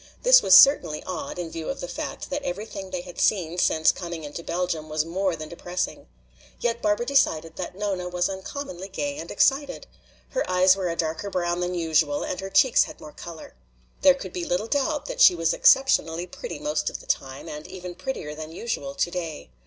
This 0.23 0.41
was 0.41 0.55
certainly 0.55 1.03
odd 1.05 1.37
in 1.37 1.51
view 1.51 1.69
of 1.69 1.79
the 1.79 1.87
fact 1.87 2.31
that 2.31 2.41
everything 2.41 2.89
they 2.89 3.01
had 3.01 3.21
seen 3.21 3.59
since 3.59 3.91
coming 3.91 4.23
into 4.23 4.41
Belgium 4.41 4.89
was 4.89 5.05
more 5.05 5.35
than 5.35 5.47
depressing. 5.47 6.07
Yet 6.59 6.81
Barbara 6.81 7.05
decided 7.05 7.55
that 7.57 7.75
Nona 7.75 8.09
was 8.09 8.27
uncommonly 8.27 8.87
gay 8.87 9.17
and 9.19 9.29
excited. 9.29 9.85
Her 10.29 10.43
eyes 10.49 10.75
were 10.75 10.89
a 10.89 10.95
darker 10.95 11.29
brown 11.29 11.59
than 11.59 11.75
usual 11.75 12.23
and 12.23 12.39
her 12.39 12.49
cheeks 12.49 12.85
had 12.85 12.99
more 12.99 13.11
color. 13.13 13.53
There 14.01 14.15
could 14.15 14.33
be 14.33 14.43
little 14.43 14.65
doubt 14.67 15.05
that 15.05 15.21
she 15.21 15.35
was 15.35 15.53
exceptionally 15.53 16.25
pretty 16.25 16.57
most 16.57 16.89
of 16.89 16.99
the 16.99 17.05
time 17.05 17.47
and 17.47 17.67
even 17.67 17.93
prettier 17.93 18.33
than 18.33 18.51
usual 18.51 18.95
today. 18.95 19.51